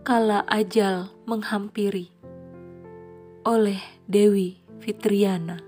[0.00, 2.08] Kala Ajal Menghampiri
[3.44, 3.76] oleh
[4.08, 5.60] Dewi Fitriana.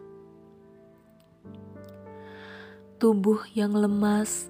[2.96, 4.48] Tubuh yang lemas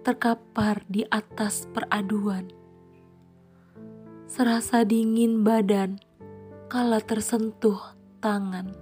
[0.00, 2.48] terkapar di atas peraduan.
[4.24, 6.00] Serasa dingin badan
[6.72, 8.72] kala tersentuh tangan.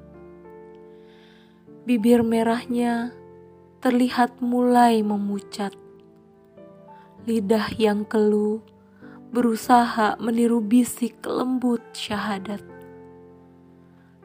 [1.91, 3.11] Bibir merahnya
[3.83, 5.75] terlihat mulai memucat.
[7.27, 8.63] Lidah yang keluh
[9.37, 12.65] berusaha meniru bisik lembut syahadat.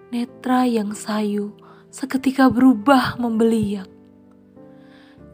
[0.08, 1.52] Netra yang sayu
[1.92, 3.92] seketika berubah membeliak.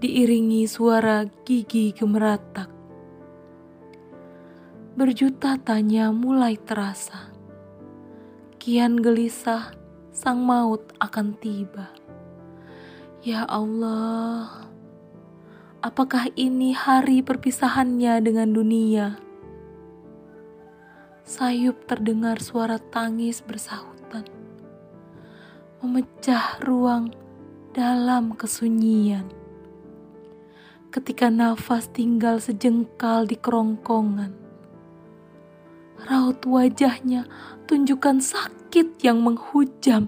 [0.01, 2.73] Diiringi suara gigi gemeratak.
[4.97, 7.29] Berjuta tanya mulai terasa.
[8.57, 9.77] Kian gelisah
[10.09, 11.93] sang maut akan tiba.
[13.21, 14.65] Ya Allah,
[15.85, 19.26] apakah ini hari perpisahannya dengan dunia?
[21.27, 24.23] Sayup terdengar suara tangis bersahutan,
[25.83, 27.11] memecah ruang
[27.75, 29.27] dalam kesunyian.
[30.87, 34.31] Ketika nafas tinggal sejengkal di kerongkongan,
[36.07, 37.27] raut wajahnya
[37.67, 40.07] tunjukkan sakit yang menghujam.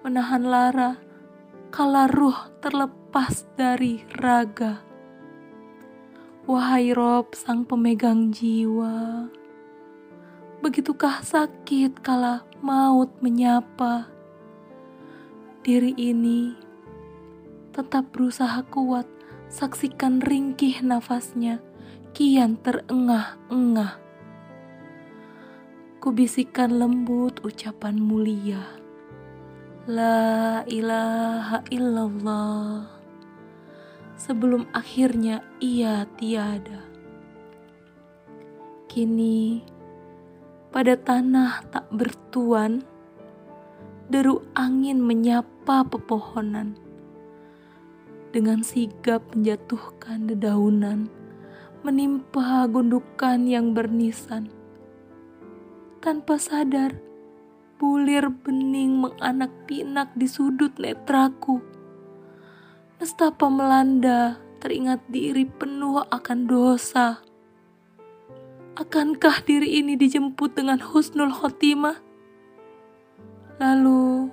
[0.00, 0.96] Menahan lara,
[1.68, 4.80] kala ruh terlepas dari raga.
[6.48, 9.28] Wahai Rob, sang pemegang jiwa.
[10.62, 14.06] Begitukah sakit kala maut menyapa?
[15.66, 16.54] Diri ini
[17.74, 19.10] tetap berusaha kuat,
[19.50, 21.58] saksikan ringkih nafasnya,
[22.14, 23.98] kian terengah-engah.
[25.98, 28.62] Kubisikan lembut ucapan mulia.
[29.90, 32.86] La ilaha illallah.
[34.14, 36.86] Sebelum akhirnya ia tiada.
[38.86, 39.72] Kini
[40.72, 42.80] pada tanah tak bertuan,
[44.08, 46.72] deru angin menyapa pepohonan.
[48.32, 51.12] Dengan sigap menjatuhkan dedaunan,
[51.84, 54.48] menimpa gundukan yang bernisan.
[56.00, 56.96] Tanpa sadar,
[57.76, 61.60] bulir bening menganak pinak di sudut netraku.
[62.96, 67.20] Nestapa melanda, teringat diri penuh akan dosa
[68.72, 72.00] Akankah diri ini dijemput dengan husnul khotimah?
[73.60, 74.32] Lalu,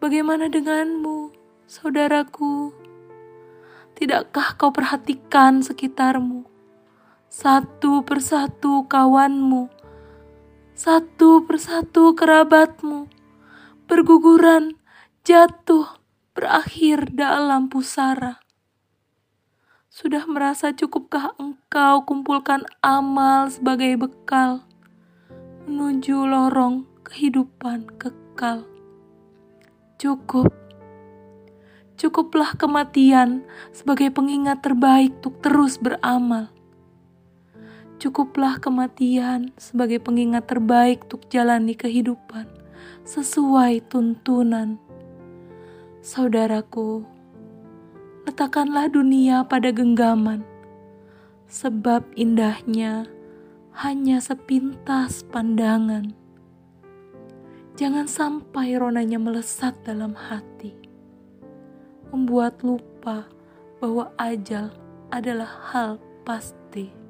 [0.00, 1.28] bagaimana denganmu,
[1.68, 2.72] saudaraku?
[3.92, 6.48] Tidakkah kau perhatikan sekitarmu?
[7.28, 9.68] Satu persatu kawanmu,
[10.72, 13.12] satu persatu kerabatmu,
[13.92, 14.80] berguguran,
[15.20, 16.00] jatuh,
[16.32, 18.40] berakhir dalam pusara.
[19.92, 24.64] Sudah merasa cukupkah engkau kumpulkan amal sebagai bekal
[25.68, 28.64] menuju lorong kehidupan kekal?
[30.00, 30.48] Cukup.
[32.00, 33.44] Cukuplah kematian
[33.76, 36.48] sebagai pengingat terbaik untuk terus beramal.
[38.00, 42.48] Cukuplah kematian sebagai pengingat terbaik untuk jalani kehidupan
[43.04, 44.80] sesuai tuntunan.
[46.00, 47.04] Saudaraku,
[48.22, 50.46] letakkanlah dunia pada genggaman,
[51.50, 53.10] sebab indahnya
[53.74, 56.14] hanya sepintas pandangan.
[57.74, 60.76] Jangan sampai ronanya melesat dalam hati,
[62.12, 63.26] membuat lupa
[63.82, 64.70] bahwa ajal
[65.10, 65.90] adalah hal
[66.22, 67.01] pasti.